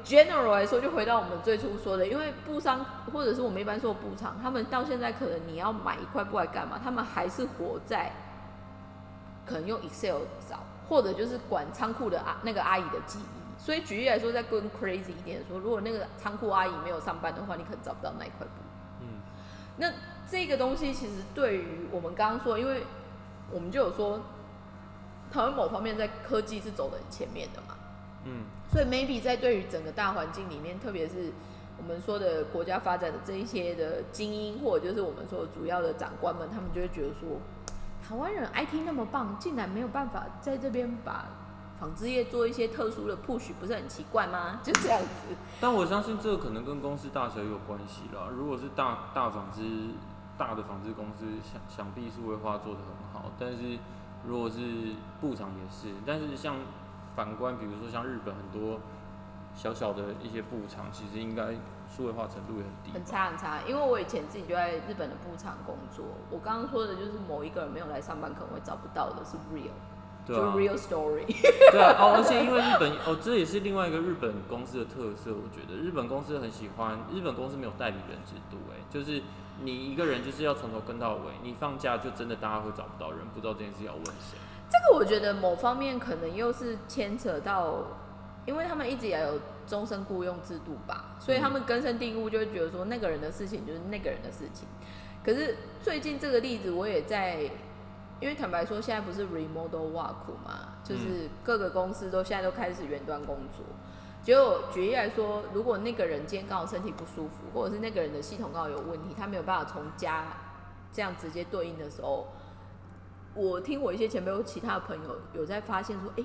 [0.05, 6.81] general 来说，就回到我们最初说的，因为布商或者是我们一般说布厂，他们到现在可能你要买一块布来干嘛？
[6.83, 8.11] 他们还是活在
[9.47, 13.63] 可能用 Excel 找，或者就是管仓库的阿那个阿姨的记忆。
[13.63, 18.53] 所以举例来说，再更 crazy 一点说，如果那个仓库阿姨没有上班的话，你可能找不到那一块布。
[19.03, 19.21] 嗯，
[19.77, 19.93] 那。
[20.33, 22.85] 这个东西其实对于我们刚刚说，因为
[23.51, 24.19] 我们就有说，
[25.31, 27.77] 台湾某方面在科技是走的很前面的嘛，
[28.25, 31.31] 嗯，所以 maybe 在对于整个大环境里面，特别是
[31.77, 37.39] 我们说的国家发展的这一些的精英，或者就是我们说主要的长官们，他们就会觉得说，
[38.03, 41.27] 台湾人 IT 那么棒，竟然没有办法在这边把。
[41.81, 44.61] 纺织业做一些特殊的 push 不是很奇怪吗？
[44.63, 45.35] 就这样子。
[45.61, 48.29] 但我相信这个可能跟公司大小有关系啦。
[48.33, 49.63] 如果是大大纺织、
[50.43, 53.31] 大的纺织公司，想想必数位化做得很好。
[53.39, 53.79] 但是
[54.27, 54.59] 如果是
[55.21, 56.57] 布厂也是，但是像
[57.15, 58.81] 反观，比如说像日本很多
[59.55, 61.55] 小小的一些布厂，其实应该
[61.89, 62.91] 数位化程度也很低。
[62.93, 66.05] 很差很差，因为我以前自己就在日本的布厂工作。
[66.29, 69.71] 我刚刚说的就是某一个人没有来上班，可能会找不到的是 real。
[70.25, 71.27] 就 real story。
[71.73, 75.33] 对啊，哦，而且因为日本，哦，这也是另外一个日本公司的特色。
[75.35, 79.21] 我觉得日本公司很喜欢，日本公司没有代理人制度，哎，就是
[79.61, 84.39] 你一个人就是要从头跟到尾，你放假就真的大家会找不到人，不知道这件事要问谁。
[84.71, 87.85] 这个我觉得某方面可能又是牵扯到，
[88.47, 94.67] 因为他们一直也有终身雇佣制度吧，所以他们根深蒂固就会觉得说那个人的事情就是那个人的事情。
[95.25, 97.51] 可是最近这个例子，我也在。
[98.21, 103.67] 因为坦白说，现在不是 remodel work 嘛，就是各个公司都现在都开始远端工作。
[104.23, 110.27] 结果举例来说，如果那个人今天刚好身体不舒服，或者是那个人的系统刚好有问题，他没有办法从家
[110.93, 112.29] 这样直接对应的时候，
[113.35, 116.25] 我听我一些前辈或其他的朋友有在发现说，哎，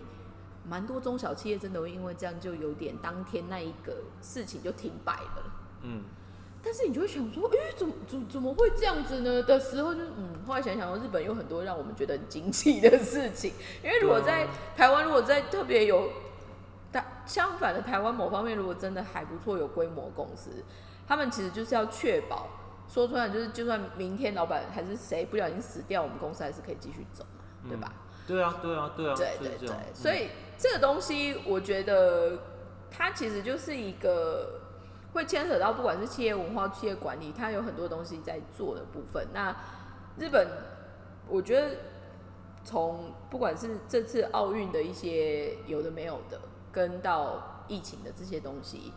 [0.64, 5.54] 蛮多中小企业真的会因为这样就有点当天那一个事情就停摆了。
[5.82, 6.04] 嗯。
[6.62, 9.42] 但是你就会想说，哎，怎么怎怎么会这样子呢？
[9.44, 13.54] 的时候就嗯，后来想想，日本有很多让我们觉得很惊奇的事情。
[13.84, 16.27] 因为如果在台湾，如果在特别有，但
[17.28, 20.64] 相反的，台湾某方面如果真的还不错，有规模公司，
[21.08, 22.48] 他们其实就是要确保，
[22.88, 27.94] 说出来就是，就算明天老板还是谁不小心死掉，我们公司还是可以继续走嘛，对吧？
[28.26, 32.38] 对啊，对啊，对啊，对对对所以这个东西我觉得
[32.90, 34.62] 它其实就是一个
[35.14, 39.28] 会牵扯到不管是企业文化、企业管理，它有很多东西在做的部分。
[39.34, 39.56] 那
[40.20, 40.48] 日本，
[41.28, 41.78] 我觉得
[42.64, 46.40] 从不管是这次奥运的一些有的没有的，
[46.78, 48.94] 跟到疫情的这些东西，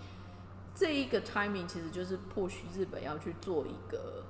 [0.75, 4.23] 这一个 timing 其实就是迫使日本要去做一个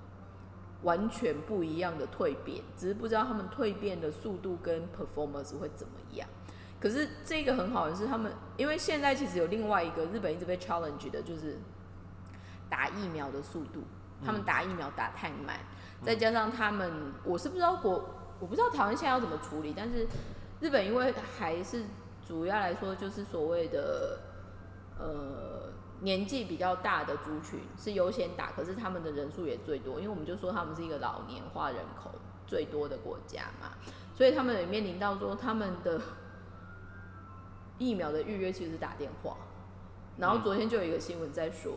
[0.85, 6.29] 完全不一样的蜕变，只是不知道他们蜕变的速度跟 performance 会怎么样。
[6.79, 11.59] 可是这个很好的是，他们因为现在其实有另外一个日本一直被 challenge 的，就是
[12.69, 13.83] 打疫苗的速度，
[14.25, 15.59] 他们打疫苗打太慢，
[16.05, 18.09] 再加上他们，我是不知道国，
[18.39, 20.07] 我不知道台湾现在要怎么处理，但是
[20.61, 21.85] 日本因为还是
[22.31, 24.21] 主要来说就是所谓的
[24.97, 32.13] 呃年纪比较大的族群是优先打，可是他们的人数也最多，因为我们就说他们是一个老年化人口
[32.47, 33.73] 最多的国家嘛，
[34.15, 36.01] 所以他们也面临到说他们的
[37.79, 39.37] 疫苗的预约其实是打电话，
[40.17, 41.73] 然后昨天就有一个新闻在说，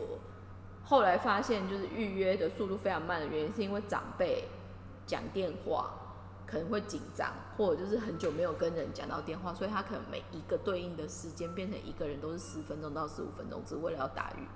[0.84, 4.44] 后来发现就是预约的速度非常慢的原因是因为长辈
[5.04, 6.03] 讲电话
[6.46, 14.46] 可能会紧张，或者就是很久没有跟人讲到电话，所以他可能每一个对应的时间变成一个人都是十分钟到十五分钟，只为了要打预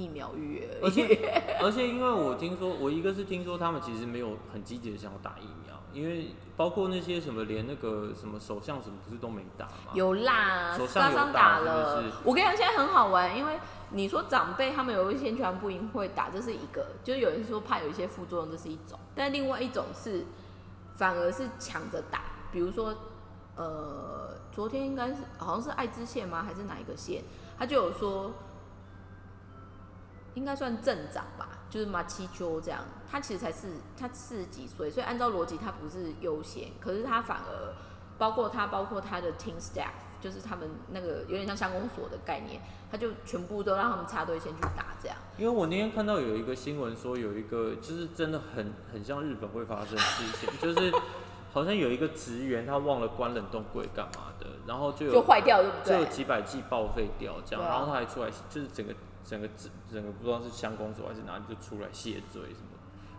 [0.00, 0.90] 疫苗预约而。
[0.90, 9.92] 且而且， 因为我听说，我一个是听说他们其实没有很积极的想要打疫苗，因为包括那些什么，连那个什么首相什么不是都没打吗？
[9.94, 12.02] 有啦，手斯巴桑上有打打了。
[12.02, 13.58] 是我跟你讲，现在很好玩，因为
[13.90, 18.98] 你说长辈他们有一些全不赢会打，这是一个；就是有人说怕有一些副作用，这是一种。
[19.16, 20.24] 但另外一种是
[20.98, 22.20] 反而是抢着打，
[22.52, 22.94] 比如说
[23.56, 26.42] 呃，昨天应该是好像是爱知县吗？
[26.42, 27.24] 还是哪一个县？
[27.58, 28.30] 他就有说。
[30.34, 37.74] 应该算镇长吧，就是马七丘这样，他其实才四，他四十几岁，所以按照逻辑他不是优先，可是他反而
[38.16, 45.16] 包括他，包括他的 team staff，就是他们那个有点像乡公所的概念，他就全部都让他们插队先去打这样。
[45.36, 50.92] 因为我那天看到有一个新闻说，有一个就是真的很很像日本会发生的事情， 就是
[51.52, 56.04] 好像有一个职员他忘了关冷冻柜干嘛的，然后就有就坏掉，对不就有？
[56.06, 62.77] 几百剂报废掉这样，啊然后他还出来，就是整个整个整整个不知道是乡公所还是哪里就出来谢罪什么的，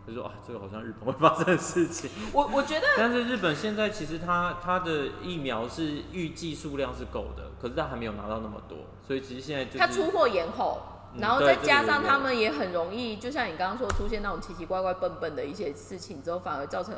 [0.10, 10.82] 就说啊这个好像日本会发生的事情， 我我觉得但是日本现在其实它它的疫苗是预计数量是够的，可是它还没有拿到那么多，所以其实现在就是他出货延后，
[11.16, 16.94] 嗯然后再加上他们也很容易，就像你刚刚说出现那种奇奇怪怪、笨笨的一些事情之后，反而造成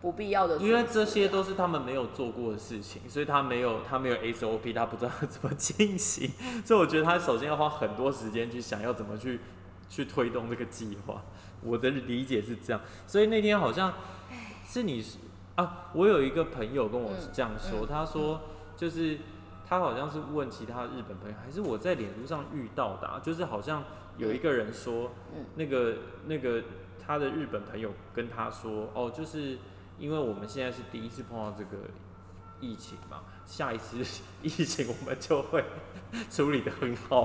[0.00, 0.56] 不必要的。
[0.56, 6.28] 因为这些都是他们没有做过的事情，所以他没有他没有 SOP，他不知道怎么进行，
[6.64, 9.38] 所以我觉得他首先要花很多时间去想要怎么去
[9.88, 11.22] 去推动这个计划。
[11.64, 13.92] 我的理解是这样，所以那天好像
[14.66, 15.04] 是你
[15.54, 18.40] 啊，我有一个朋友跟我嗯这样说，嗯他说
[18.76, 19.18] 就是
[19.68, 23.84] 他好像是问其他日本朋友，还是我在脸书上遇到的、啊，就是好像
[24.16, 25.94] 有一个人说，嗯那个
[26.26, 26.62] 那个
[27.04, 29.58] 他的日本朋友跟他说，哦，就是
[29.98, 31.76] 因为我们现在是第一次碰到这个
[32.60, 33.98] 疫情嘛，下一次
[34.42, 35.64] 疫情我们就会
[36.30, 37.24] 处理的很好。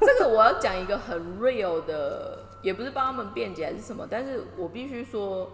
[0.00, 5.50] 这个我要讲一个很 real 的，也不是帮他们辩解还是什么，但是我必须说，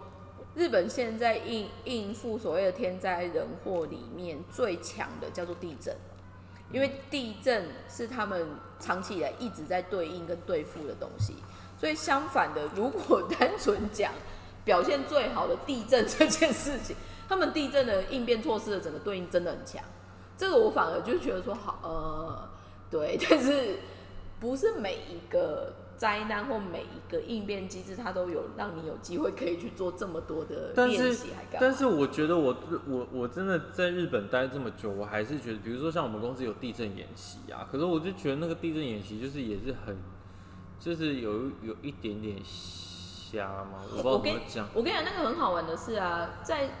[0.55, 5.93] 日本现在应应付所谓的天灾人祸里面最强的叫做地震，
[6.71, 8.47] 因为地震是他们
[8.79, 11.35] 长期以来一直在对应跟对付的东西，
[11.77, 14.13] 所以相反的，如果单纯讲
[14.63, 16.95] 表现最好的地震这件事情，
[17.27, 19.83] 他们地震的应变措施的整个对应真的很强，
[20.37, 22.49] 这个我反而就觉得说好，呃，
[22.89, 23.75] 对，但是
[24.39, 31.59] 不是每一个灾难或每一个应变机制，它都有让你有机会可以去做这么多的但是练习，还干嘛？
[31.61, 39.95] 但是我觉得我我我真的在日本待这么久，我还是觉得，比如说像我们公司有地震演习啊，可是我就觉得那个地震演习就是也是很，
[40.79, 44.67] 就是有有一点点瞎嘛，我不知道我跟怎么讲。
[44.73, 46.71] 我跟你讲，那个很好玩的是啊，在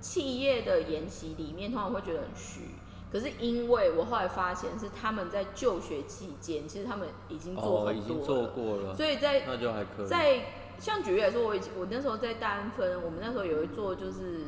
[0.00, 2.73] 企业的演习里面，通常会觉得很虚。
[3.14, 10.06] 可是因为我后来发现，是他们在就学期间，其实他们已经做哦，很多了，已经做过了，所以在那就还可以。
[10.08, 10.46] 在
[10.80, 14.40] 像举例来说，我以前我那时候在大安分，我们那时候有一做就是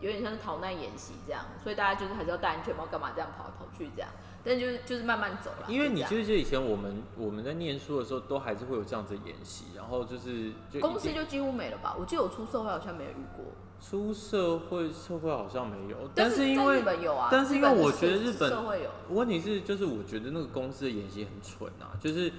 [0.00, 4.08] 有点像是逃难演习这样，所以大家就是还是要戴安全帽，干嘛这样跑来跑去这样，
[4.44, 5.66] 但就是就是慢慢走了。
[5.66, 11.96] 因为你就这样记不记得以前我们我们在念书的时候，都还是会有这样子的演习，然后就是就公司就几乎没了吧？
[11.98, 13.44] 我记得我出社会好像没有遇过，
[13.84, 18.90] 出社会社会好像没有，但是因为日本有啊，但是因为我觉得日本社会有。
[19.10, 22.32] 问题是，就是我觉得那个公司的演习很蠢啊，就是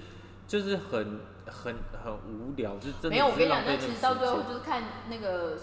[0.48, 5.58] 就是很很很无聊，就是真的没有，我跟你讲，那其实到最后就是看那个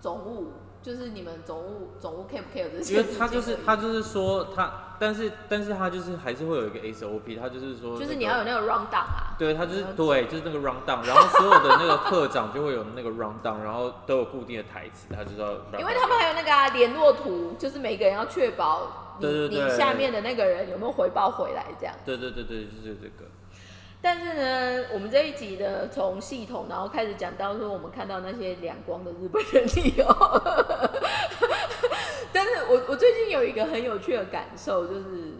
[0.00, 0.52] 总务
[0.82, 15.52] 就是你们总务总务 care 不 care 这些因为他就是 他就是说他，但是但是他就是还是会有一个 SOP，他就是说、就是你要有那个 round down 啊，对他就是对，就是那个 round down，然后所有的那个课长就会有那个 round down，然后都有固定的台词，他就知道。
[15.78, 21.94] 因为他们还有那个啊联、络图，就是每个人要确保对你下面的那个人有没有回报回来这样。
[22.04, 23.30] 对对对对，就是这个。
[24.02, 30.90] 但是呢，我们这一集呢，从系统然后开始讲到说，我们看到那些两光的日本人里哦。
[32.34, 35.34] 但是我我最近有一个很有趣的感受，就是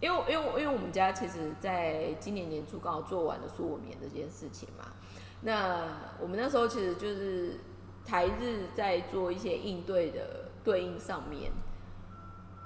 [0.00, 4.92] 因为因为因为我们家其实在今年年初刚好做完了苏我棉这件事情嘛，
[5.40, 5.80] 那
[6.20, 7.58] 我们那时候其实就是
[8.04, 11.50] 台日在做一些应对的对应上面，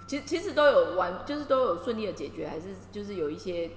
[0.08, 3.70] 其实其实都有完，就是都有顺利的解决，还是就是有一些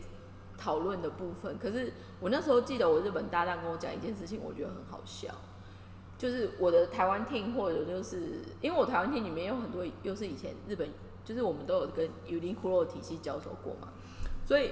[0.60, 1.58] 讨论的部分。
[1.58, 5.34] 可是我那时候记得我日本搭档跟我讲一件事情，我觉得很好笑，
[6.18, 10.90] 就是我的台湾 team 或者就是因为我台湾 team 里面有很多又是以前日本，
[11.24, 13.88] 就是我们都有跟 Uniqlo 体系交手过嘛，
[14.46, 14.72] 所以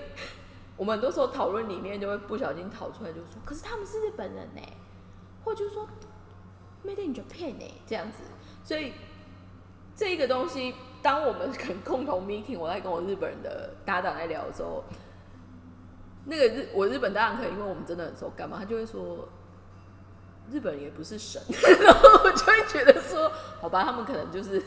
[0.75, 4.61] 我们很多时候讨论里面就会不小心讨出来，就说可是他们是日本人呢、
[5.43, 5.87] 或者就是说
[6.85, 8.23] Made in Japan 呢、这样子，
[8.63, 8.93] 所以
[9.95, 14.83] 这个东西，当我们可能共同 meeting，我在跟我日本人的搭档在聊的时候，
[16.29, 19.27] 那个日我日本当然可以因为我们真的很熟，干嘛他就会说，
[20.51, 21.41] 日本人也不是神，
[21.81, 24.61] 然后我就会觉得说，好吧，他们可能就是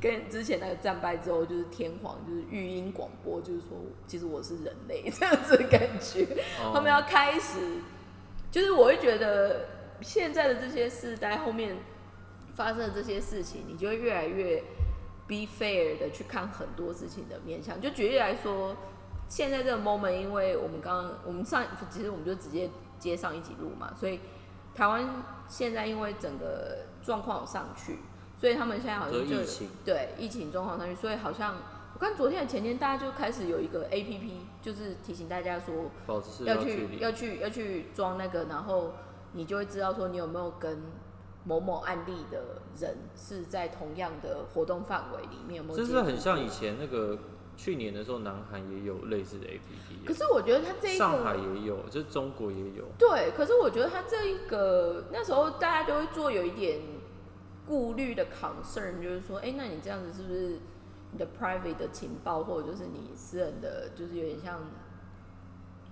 [0.00, 3.68] 跟之前那个战败之后，就是天皇就是语音广播，就是说，
[4.06, 6.24] 其实我是人类 这样子的感觉，
[6.62, 7.58] 哦他们要开始，
[8.50, 9.68] 就是我会觉得
[10.00, 11.76] 现在的这些世代后面
[12.54, 14.62] 发生的这些事情，你就会越来越
[15.28, 17.80] be fair 的去看很多事情的面向。
[17.80, 18.76] 就举例来说，
[19.32, 22.68] 现在这个 moment，因为我们刚刚我们上其实我们就直接
[22.98, 24.20] 接上一集录嘛，所以
[24.74, 28.00] 台湾现在因为整个状况有上去，
[28.36, 29.36] 所以他们现在好像就
[29.86, 31.56] 对疫情状况上去，所以好像
[31.94, 35.90] 我看昨天的前天大家就开始有一个 A P P，就是提醒大家说
[36.44, 36.62] 要。
[36.62, 38.92] 去要去要去装那个，然后
[39.32, 40.78] 你就会知道说你有没有跟
[41.44, 46.04] 某某案例的人是在同样的活动范围里面有没有这接触过？
[46.04, 47.18] 是很像以前那个
[47.56, 52.84] 去年的时候，南韩也有类似的 APP，可是我觉得它这一上海也有，就是中国也有。
[52.98, 56.80] 对，可是我觉得它这一个那时候大家就会做有一点
[57.66, 60.58] 顾虑的 concern，就是说，哎、那你这样子是不是
[61.12, 64.58] 你的 private 的情报，或者就是你私人的，就是有点像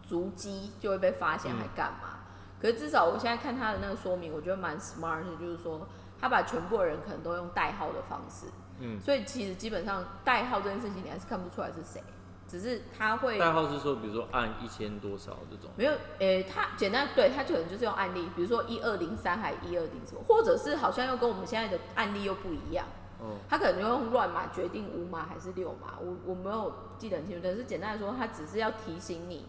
[0.02, 2.18] 足迹就会被发现，嗯还干嘛？
[2.61, 5.86] 可是至少我现在看他的那个说明，我觉得蛮 smart 的，就是说
[6.18, 8.46] 他把全部的人可能都用代号的方式，
[8.81, 12.03] 嗯，所以其实基本上代号这件事情你还是看不出来是谁，
[12.49, 15.70] 只是他会代号是说，比如说按一千多少这种。
[15.76, 22.87] 没有，诶、他简单对他可能就是用案例，比如说一二零三还一二零什么，或者是好像又跟我们现在的案例又不一样，
[23.20, 29.47] 哦，他可能就用乱码决定五码还是六码，我我没有记得很清楚，但是简单来说，他只是要提醒你，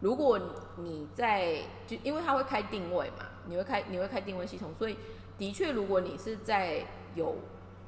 [0.00, 0.40] 如果
[0.78, 4.96] 你在就因为他会开定位嘛，你会开你会开定位系统，所以
[5.38, 7.36] 的确如果你是在有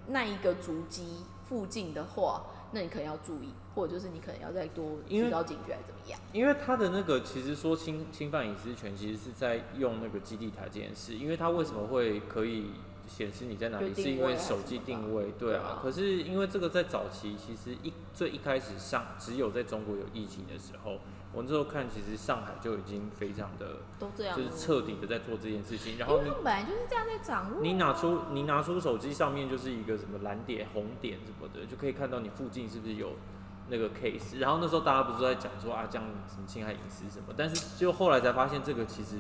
[0.09, 6.21] 那一个足迹附近的话，那你可能要注意，或者就是你可能要再多提高警觉，还是怎么样？
[6.33, 11.15] 因为他的那个其实说侵侵犯隐私权，其实是在用那个基地台这件事。
[11.15, 12.67] 因为他为什么会可以
[13.07, 15.79] 显示你在哪里，是因为手机定位，对对啊。
[15.79, 20.99] 啊可是因为这个在早期，其实一最一开始上只有在中国有疫情的时候，
[21.33, 25.99] 我那时候看，其实上海就已经非常的，都这样，就是彻底的在做这件事情。
[25.99, 27.61] 然后你本来就是这样在掌握啊。
[27.63, 33.13] 你拿出你拿出手机上面就是一个什么蓝点、红点什么的，就可以看到你附近是不是有
[33.69, 34.39] 那个 case。
[34.39, 39.17] 然后那时候大家不是都在讲说啊，这样什么侵害隐私什么，但是就后来才发现这个其实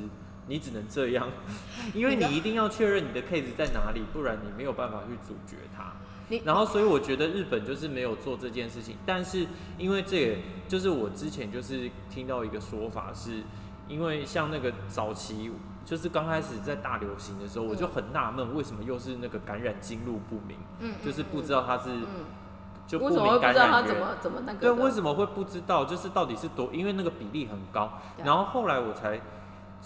[0.46, 1.28] 你只能这样，
[1.94, 5.92] 因为你一定要确认你的 case 在哪里，不然你没有办法去阻绝它。
[6.44, 13.42] 然后，所以我觉得日本就是没有做这件事情，但是因为这也就是我之前就是听到一个说法是，
[13.88, 15.50] 因为像那个早期
[15.84, 22.24] 就是刚开始在大流行的时候，我就很纳闷为什么又是那个感染经路不明，嗯，就是不知道他是嗯，
[22.86, 23.94] 就么会明感不知道他染源。
[23.94, 25.84] 怎么怎么那个对，为什么会不知道？
[25.84, 28.00] 就是到底是多，因为那个比例很高。
[28.24, 29.20] 然后后来我才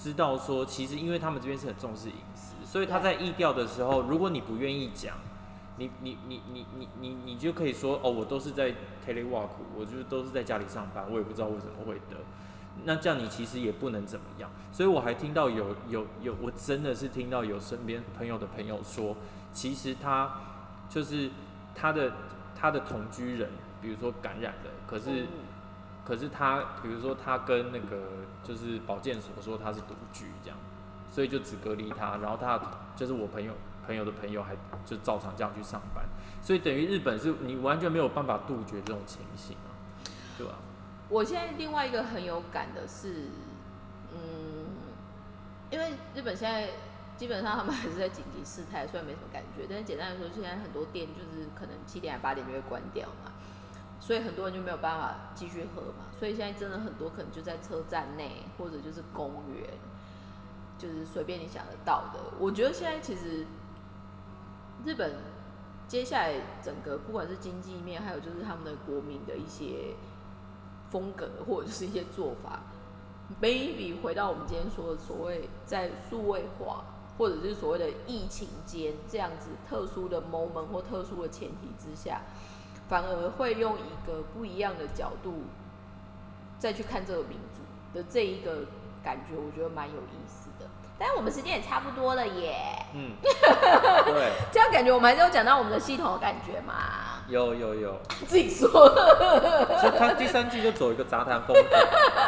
[0.00, 5.16] 知道说，其实因为他们这边是很重视隐私，所以他在意调的时候，如果你不愿意讲，
[5.76, 8.72] 你你你你你你你就可以说哦，我都是在
[9.04, 12.16] telework，我就都是在家里上班，我也不知道为什么会得。
[12.84, 14.48] 那这样你其实也不能怎么样。
[14.70, 19.16] 所以我还听到有有有，我真的是听到有身边朋友的朋友说，
[19.52, 20.32] 其实他
[20.88, 21.28] 就是
[21.74, 22.12] 他的
[22.54, 23.50] 他的同居人，
[23.82, 25.26] 比如说感染了，可是。
[26.04, 30.58] 可是他，比如说他跟那个就是保健所说他是独居这样，
[31.10, 32.60] 所以就只隔离他，然后他
[32.96, 33.52] 就是我朋友
[33.86, 36.04] 朋友的朋友还就照常这样去上班，
[36.42, 39.72] 所以等于日本是你完全没有办法杜绝这种情形啊，
[40.36, 40.54] 对吧？
[41.08, 43.28] 我现在另外一个很有感的是，
[44.12, 44.66] 嗯，
[45.70, 46.68] 因为日本现在
[47.16, 53.32] 基本上他们还是在紧急事态，虽然没什么感觉，但是简单来说，现在很多店就是可能七点还八点就会关掉嘛，
[54.00, 59.70] 所以很多人就没有办法继续喝嘛，所以现在真的很多可能就在车站内或者就是公园，
[60.78, 62.20] 就是随便你想得到的。
[62.38, 63.46] 我觉得现在其实
[64.84, 65.14] 日本
[65.86, 69.94] 接下来整个不管是经济面，还有就是他们的国民的一些。
[70.90, 72.62] 风格或者是一些做法
[73.42, 76.82] ，maybe 回到我们今天说的所谓在数位化，
[77.18, 82.22] 或者是所谓的疫情间这样子特殊的 moment 或特殊的前提之下，
[82.88, 85.44] 反而会用一个不一样的角度
[86.58, 87.60] 再去看这个民族
[87.92, 88.64] 的这一个
[89.04, 90.66] 感觉，我觉得蛮有意思的。
[90.98, 92.56] 但是我们时间也差不多了耶，
[92.94, 96.74] 嗯， 对，这样感觉我们还是有讲到我们的系统的感觉嘛。
[97.28, 98.68] 有有有，自己说。
[98.70, 101.62] 所以他第三季就走一个杂谈风格，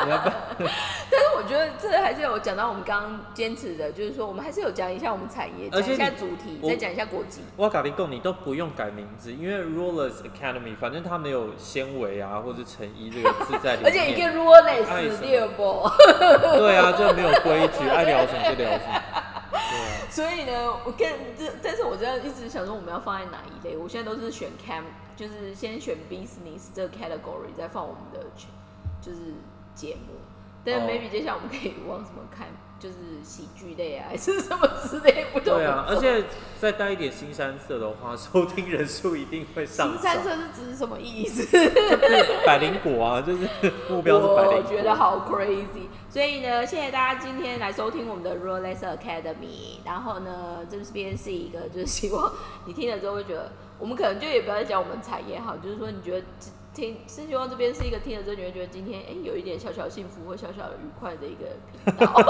[0.05, 0.31] 你要不？
[1.11, 7.41] 但是我觉得这还是有讲到我们刚刚坚持的，就是说我们还是有讲一下我们产业，讲一下主题，再讲一下国际。
[7.57, 13.87] 我搞定够，你都不用改名字，因为 Rollers Academy，反正它没有纤维啊或者成衣这个字在里面。
[13.89, 15.91] 而且一个 Rollers 第二波。
[16.59, 19.03] 对啊，就没有规矩，爱聊什么就聊什么。
[20.11, 23.77] 所以呢，我跟这，但是我这样一直想说，我们要放在哪一类？
[23.77, 24.85] 我现在都是选 cam，
[25.17, 28.27] 就是先选 business 这个 category，再放我们的
[29.01, 29.35] 就是
[29.75, 30.15] 节目。
[30.65, 32.49] 但是 maybe 接下来我们可以往什么看？
[32.81, 35.55] 就是喜剧类啊，还是什么之类不同。
[35.55, 36.25] 对啊，而且
[36.59, 39.91] 再带一点新三色的话，收听人数一定会上。
[39.91, 41.45] 新三色是指什么意思？
[41.45, 43.47] 就是百灵果啊，就是
[43.91, 44.65] 目标是百灵果。
[44.65, 45.89] 我觉得好 crazy。
[46.09, 49.79] 所以呢，谢谢大家今天来收听我们的 Rolex Academy。
[49.85, 52.33] 然后呢，这边是一个，就是希望
[52.65, 56.27] 你听了之后会觉得，我们可能就也不要再讲我们产业好，就是说你觉得。
[56.75, 61.47] 听，是希望这边是一个听了之后你会觉得今天哎有一点小小幸福或小小的愉快的一个
[61.85, 62.13] 频道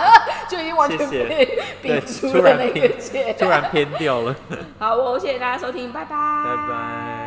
[0.48, 4.34] 就已经完全被摒除了那个界，突然偏掉了。
[4.78, 7.19] 好，我谢谢大家收听，拜拜，拜拜。